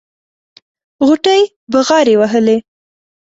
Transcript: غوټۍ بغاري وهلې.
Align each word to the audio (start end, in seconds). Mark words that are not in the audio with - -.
غوټۍ 1.07 1.41
بغاري 1.71 2.15
وهلې. 2.19 2.57